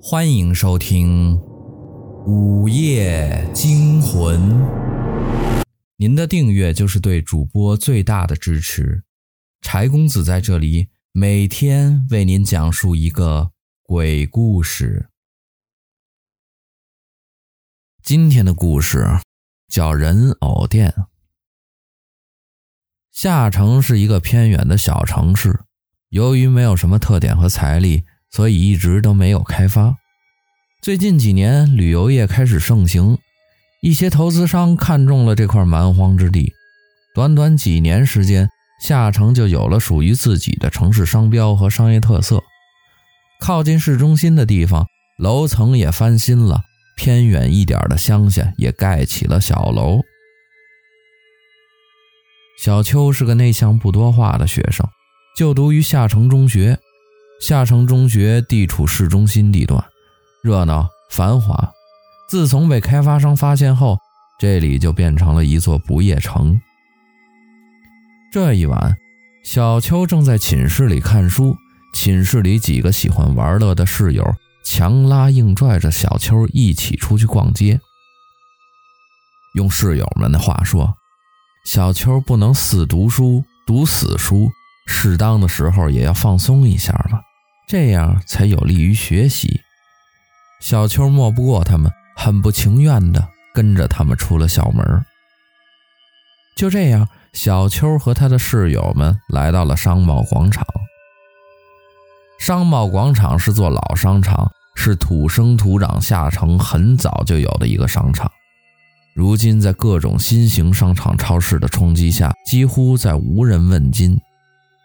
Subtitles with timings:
[0.00, 1.36] 欢迎收听
[2.24, 4.40] 《午夜惊魂》。
[5.96, 9.02] 您的订阅就是对主播最大的支持。
[9.60, 13.50] 柴公子在这里每天为您讲述一个
[13.82, 15.08] 鬼故事。
[18.00, 19.04] 今天的故事
[19.66, 20.94] 叫人偶店。
[23.10, 25.64] 夏城是一个偏远的小城市，
[26.10, 28.04] 由于没有什么特点和财力。
[28.30, 29.96] 所以一直都没有开发。
[30.80, 33.18] 最近几年，旅游业开始盛行，
[33.82, 36.52] 一些投资商看中了这块蛮荒之地。
[37.14, 38.48] 短短几年时间，
[38.80, 42.42] 夏城就有了属于自己的城市商标和商业特色。
[43.40, 44.86] 靠近市中心的地方，
[45.18, 46.60] 楼层也翻新了；
[46.96, 50.02] 偏远一点的乡下，也盖起了小楼。
[52.60, 54.86] 小秋是个内向不多话的学生，
[55.36, 56.78] 就读于夏城中学。
[57.40, 59.82] 夏城中学地处市中心地段，
[60.42, 61.70] 热闹繁华。
[62.28, 63.96] 自从被开发商发现后，
[64.40, 66.60] 这里就变成了一座不夜城。
[68.32, 68.96] 这一晚，
[69.44, 71.56] 小秋正在寝室里看书，
[71.94, 77.80] 寝室里几个喜欢玩乐的室友强拉硬拽着小秋一起出去逛街。
[79.54, 80.92] 用室友们的话说，
[81.64, 84.50] 小秋不能死读书、读死书，
[84.86, 87.20] 适当的时候也要放松一下嘛。
[87.68, 89.60] 这样才有利于学习。
[90.58, 95.04] 小秋磨不过他们，很不情愿地跟着他们出了校门。
[96.56, 100.64] 就这样，小秋和他的室友们来到了商贸广场。
[102.40, 108.32] 商贸广场是座老商场，是土生土长下城很早就有的一个商场。
[109.14, 114.18] 如今，在各种新型商场、超市的冲击下，几乎在无人问津。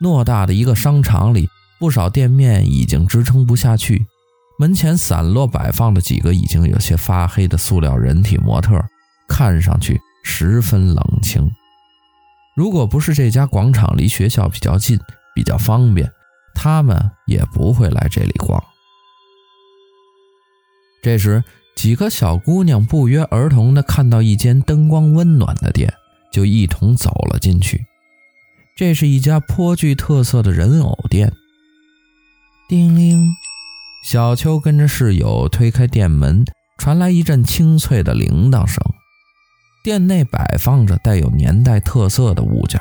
[0.00, 1.48] 偌大的一个商场里。
[1.78, 4.06] 不少店面已经支撑不下去，
[4.58, 8.80] 门前散落摆放的几个已经有些发黑的塑料人体模特，
[9.28, 11.50] 看上去十分冷清。
[12.56, 14.98] 如果不是这家广场离学校比较近，
[15.34, 16.10] 比较方便，
[16.54, 18.62] 他们也不会来这里逛。
[21.02, 21.42] 这时，
[21.74, 25.92] 几个小姑娘不约而同地看到一间灯光温暖的店，
[26.32, 27.84] 就一同走了进去。
[28.76, 31.32] 这是一家颇具特色的人偶店。
[32.66, 33.36] 叮铃，
[34.02, 36.46] 小秋跟着室友推开店门，
[36.78, 38.82] 传来一阵清脆的铃铛声。
[39.84, 42.80] 店内摆放着带有年代特色的物件，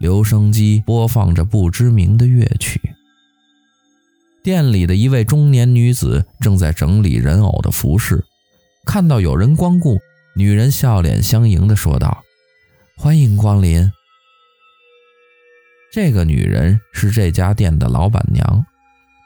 [0.00, 2.80] 留声机播放着不知名的乐曲。
[4.42, 8.24] 店里的一位中年女子正在整理人偶的服饰，
[8.84, 10.00] 看到有人光顾，
[10.34, 12.24] 女人笑脸相迎地说道
[12.98, 13.88] ：“欢迎光临。”
[15.94, 18.66] 这个女人是这家店的老板娘。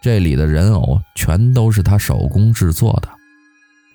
[0.03, 3.09] 这里的人偶全都是他手工制作的。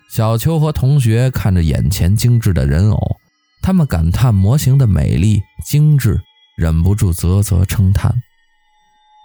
[0.09, 3.17] 小秋和同学看着眼前精致的人偶，
[3.61, 6.19] 他们感叹模型的美丽精致，
[6.57, 8.13] 忍不住啧啧称叹。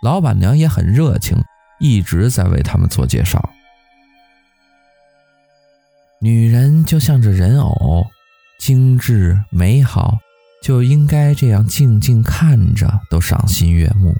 [0.02, 1.36] 老板娘也很热情，
[1.80, 3.50] 一直在为他们做介绍。
[6.20, 8.06] 女人就像这人偶，
[8.60, 10.18] 精致美好，
[10.62, 14.14] 就应该这样静静看着，都赏心悦目。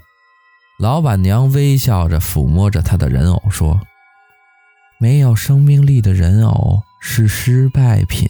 [0.79, 3.81] 老板娘微笑着抚摸着她的人偶，说
[5.01, 8.29] ：“没有生命力的人偶是失败品。”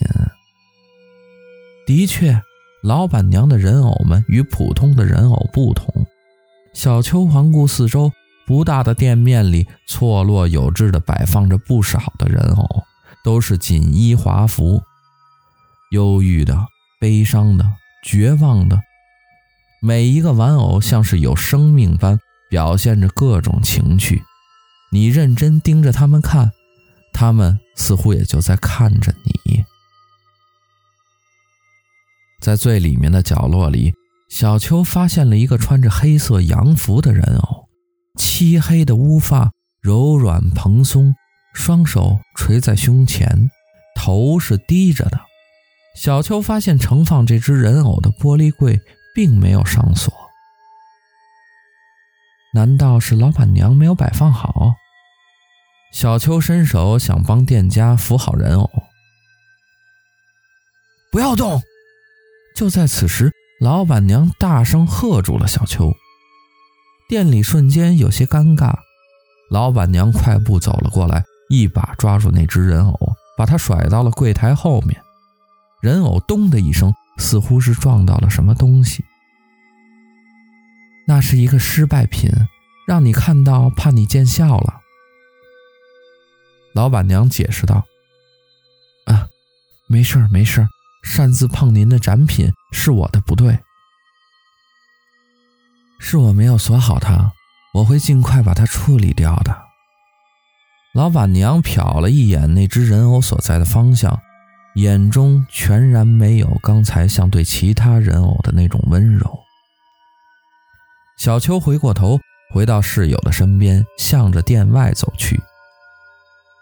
[1.85, 2.41] 的确，
[2.81, 6.05] 老板娘的人偶们与普通的人偶不同。
[6.73, 8.13] 小秋环顾四周，
[8.45, 12.83] 不大的店面里错落有致地摆放着不少的人偶，
[13.25, 14.81] 都是锦衣华服，
[15.91, 16.57] 忧郁的、
[16.97, 17.65] 悲伤的、
[18.05, 18.79] 绝望的，
[19.81, 22.17] 每一个玩偶像是有生命般。
[22.49, 24.23] 表现着各种情趣，
[24.91, 26.51] 你认真盯着他们看，
[27.13, 29.65] 他们似乎也就在看着你。
[32.39, 33.93] 在最里面的角落里，
[34.29, 37.67] 小秋发现了一个穿着黑色洋服的人偶，
[38.17, 41.13] 漆黑的乌发柔软蓬松，
[41.53, 43.49] 双手垂在胸前，
[43.95, 45.19] 头是低着的。
[45.95, 48.79] 小秋发现盛放这只人偶的玻璃柜
[49.15, 50.13] 并没有上锁。
[52.53, 54.73] 难道是老板娘没有摆放好？
[55.93, 58.69] 小秋伸手想帮店家扶好人偶。
[61.11, 61.61] 不要动！
[62.55, 65.93] 就在此时，老板娘大声喝住了小秋。
[67.09, 68.73] 店里瞬间有些尴尬。
[69.49, 75.01] 老板娘快步走了过来，一把抓住那只人偶，把它甩到了柜台后面。
[75.81, 79.05] 人偶咚的一声，似乎是撞到了什么东西。
[81.07, 82.29] 那是一个失败品，
[82.85, 84.81] 让你看到，怕你见笑了。
[86.73, 87.85] 老板娘解释道
[89.07, 89.29] ：“啊，
[89.87, 90.67] 没事儿，没事儿，
[91.03, 93.57] 擅自碰您的展品是我的不对，
[95.97, 97.31] 是我没有锁好它，
[97.73, 99.57] 我会尽快把它处理掉的。”
[100.93, 104.19] 老板娘瞟了一眼那只人偶所在的方向，
[104.75, 109.46] 眼中全然没有刚才像对其他人偶的那种温柔。
[111.17, 112.19] 小秋回过头，
[112.53, 115.41] 回到室友的身边，向着店外走去。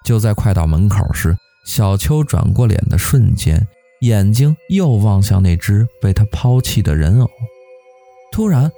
[0.06, 1.36] 就在快到门口时，
[1.66, 3.68] 小秋转过脸的瞬间，
[4.00, 7.30] 眼睛又望向那只被他抛弃的人偶。
[8.32, 8.72] 突然，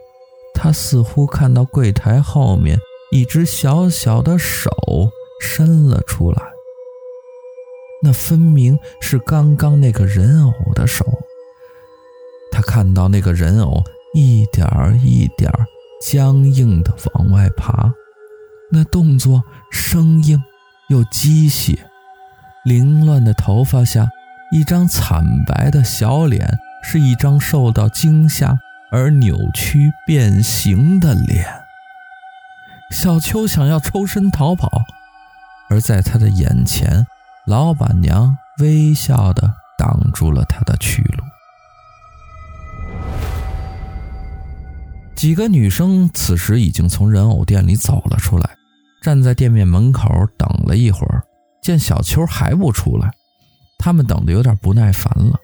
[0.55, 2.79] 他似乎看到柜台后面
[3.11, 4.71] 一只小小的手
[5.39, 6.41] 伸了出来，
[8.01, 11.05] 那分明是刚刚那个人偶的手。
[12.51, 13.83] 他看到那个人偶
[14.19, 15.67] 一点儿一点儿
[16.01, 17.93] 僵硬地往外爬，
[18.71, 20.41] 那动作生硬。
[20.89, 21.77] 又机械，
[22.63, 24.07] 凌乱的头发下，
[24.51, 28.57] 一张惨白的小脸，是一张受到惊吓
[28.89, 31.45] 而扭曲变形的脸。
[32.89, 34.81] 小秋想要抽身逃跑，
[35.69, 37.05] 而在他的眼前，
[37.45, 41.23] 老板娘微笑地挡住了他的去路。
[45.17, 48.55] 几个女生此时已经从人偶店里走了出来。
[49.01, 51.23] 站在店面门口等了一会儿，
[51.61, 53.09] 见小秋还不出来，
[53.79, 55.39] 他们等得有点不耐烦了。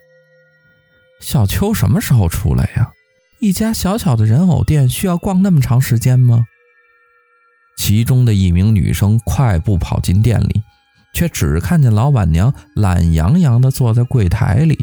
[1.20, 2.92] 小秋什么时候出来呀？
[3.40, 6.44] 一家小小的人偶店需要逛那么长时间吗？
[7.76, 10.62] 其中的一名女生快步跑进店里，
[11.14, 14.78] 却只看见老板娘懒洋洋地坐在柜台里。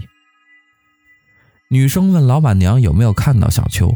[1.69, 3.93] 女生问老板娘有没有看到小秋，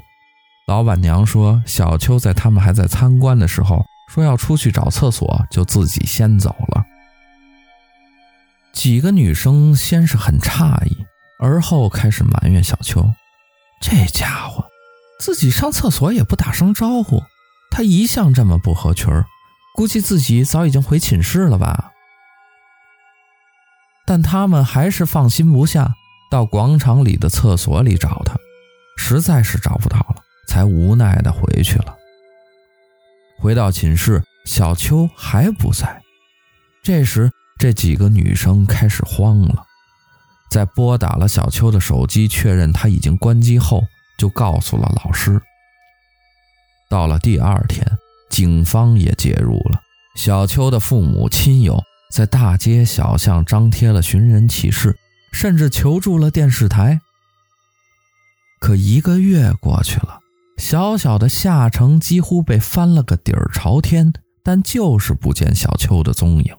[0.66, 3.86] 老板娘说小秋在他们还在参观的时候。
[4.08, 6.86] 说要出去找厕所，就自己先走了。
[8.72, 11.06] 几个女生先是很诧异，
[11.40, 13.14] 而后开始埋怨小秋
[13.82, 14.64] ：“这家伙
[15.20, 17.24] 自己上厕所也不打声招呼，
[17.72, 19.12] 他一向这么不合群，
[19.74, 21.92] 估计自己早已经回寝室了吧？”
[24.06, 25.96] 但他们还是放心不下，
[26.30, 28.36] 到广场里的厕所里找他，
[28.98, 30.15] 实在是找不到了，
[30.48, 31.96] 才无奈地回去了。
[33.38, 36.02] 回到寝室，小秋还不在。
[36.84, 39.66] 这时，这几个女生开始慌了，
[40.50, 43.84] 在拨打了小秋的手机，确认她已经关机后，
[44.18, 45.42] 就告诉了老师。
[46.90, 47.86] 到了第二天，
[48.30, 49.82] 警方也介入了。
[50.16, 54.96] 小秋的父母亲友在大街小巷张贴了寻人启事，
[55.34, 57.02] 甚至求助了电视台。
[58.62, 60.20] 可一个月过去了。
[60.58, 64.14] 小小的夏城几乎被翻了个底儿朝天，
[64.44, 66.56] 但就是不见小秋的踪影。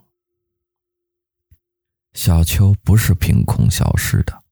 [2.12, 4.42] 小秋不是凭空消失的，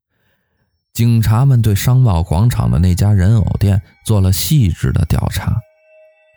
[0.93, 5.57] 警察们对商贸广场的那家人偶店做了细致的调查。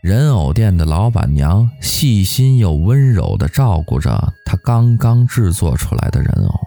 [0.01, 6.59] 人偶店的老板娘细心又温柔地照顾着她刚刚制作出来的人偶，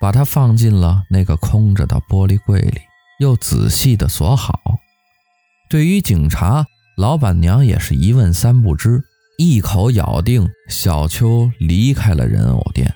[0.00, 2.80] 把它放进了那个空着的玻璃柜里，
[3.18, 4.60] 又仔细地锁好。
[5.68, 6.64] 对于警察，
[6.96, 9.02] 老板娘也是一问三不知，
[9.36, 12.94] 一口咬定小秋离开了人偶店。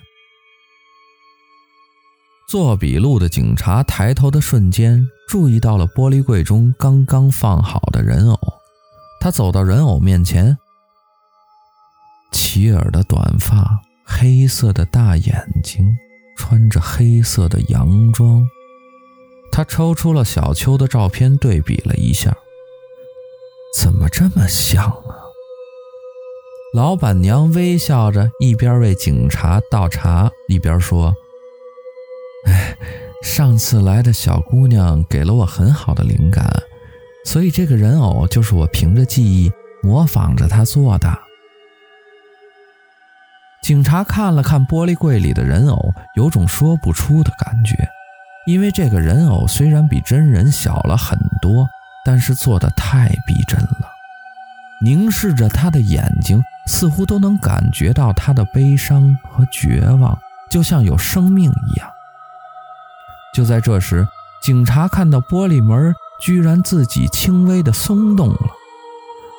[2.49, 8.39] 做笔录的警察抬头的瞬间，注意到了玻璃柜中刚刚放好的人偶。
[9.19, 10.57] 他走到人偶面前，
[12.31, 15.95] 齐耳的短发，黑色的大眼睛，
[16.37, 18.43] 穿着黑色的洋装。
[19.51, 22.35] 他抽出了小秋的照片，对比了一下。
[23.75, 25.17] 怎么这么像啊？
[26.73, 31.13] 老板娘微笑着，一边为警察倒茶，一边说
[32.45, 32.77] ：“哎，
[33.23, 36.45] 上次来的小姑娘给了我很好的灵感，
[37.25, 39.51] 所以这个人偶就是我凭着记忆
[39.81, 41.11] 模仿着她做的。”
[43.63, 47.75] 警察看了看玻璃柜里的人偶，有种说不出的感觉，
[48.45, 51.67] 因为这个人偶虽然比真人小了很多。
[52.05, 53.89] 但是做得太逼真了，
[54.81, 60.17] 凝视着他的眼睛，似乎都能感觉到他的悲伤和绝望，
[60.49, 61.89] 就像有生命一样。
[63.33, 64.05] 就在这时，
[64.41, 68.51] 警察看到玻璃门居然自己轻微的松动了，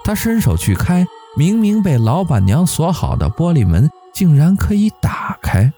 [0.04, 1.06] 他伸手去开，
[1.36, 5.70] 明明被老板娘锁好的玻璃门竟然可以打开。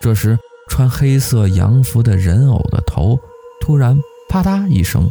[0.00, 3.18] 这时，穿黑色洋服的人偶的头
[3.60, 3.98] 突然
[4.28, 5.10] 啪嗒一声。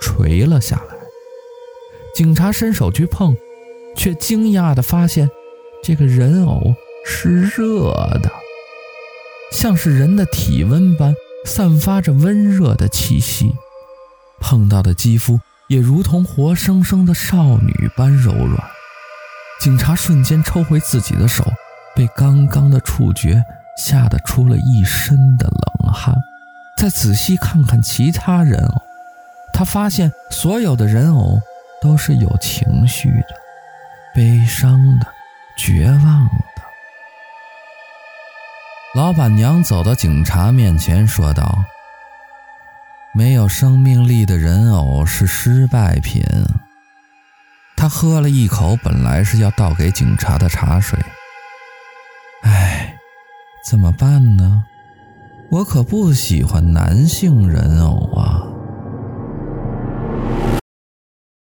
[0.00, 0.96] 垂了下来，
[2.14, 3.36] 警察伸手去碰，
[3.96, 5.30] 却惊讶地发现，
[5.82, 6.74] 这个人偶
[7.04, 8.30] 是热的，
[9.52, 13.54] 像是人的体温般散发着温热的气息，
[14.40, 18.58] 碰到的肌肤也如同活生生的少女般柔软。
[19.58, 21.44] 警察瞬间抽回自己的手，
[21.94, 23.42] 被刚刚的触觉
[23.78, 26.14] 吓得出了一身的冷汗。
[26.78, 28.82] 再仔细看看其他人偶，
[29.56, 31.40] 他发现所有的人偶
[31.80, 33.28] 都是有情绪的，
[34.14, 35.06] 悲伤的，
[35.56, 36.62] 绝望的。
[38.94, 41.64] 老板娘走到警察面前，说道
[43.16, 46.22] ：“没有生命力的人偶是失败品。”
[47.78, 50.98] 他喝了一口本来是要倒给警察的茶水。
[52.42, 52.94] 唉，
[53.66, 54.64] 怎么办呢？
[55.50, 58.52] 我可不喜欢男性人偶啊。